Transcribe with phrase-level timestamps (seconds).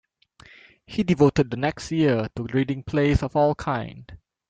[0.87, 4.11] He devoted the next year to reading plays of all kind.